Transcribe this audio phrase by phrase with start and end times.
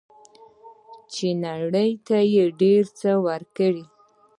[1.13, 3.85] چې نړۍ ته یې ډیر څه ورکړي.